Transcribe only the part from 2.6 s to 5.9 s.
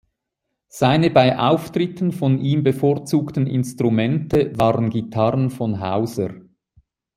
bevorzugten Instrumente waren Gitarren von